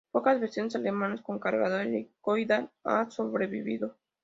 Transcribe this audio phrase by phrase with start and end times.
[0.11, 3.97] Pocas versiones alemanas con cargador helicoidal han sobrevivido.